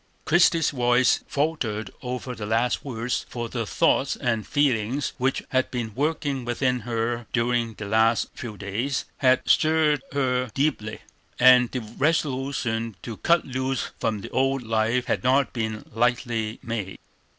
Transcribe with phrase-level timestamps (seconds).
[0.25, 5.93] Christie's voice faltered over the last words, for the thoughts and feelings which had been
[5.93, 11.01] working within her during the last few days had stirred her deeply,
[11.37, 16.97] and the resolution to cut loose from the old life had not been lightly made.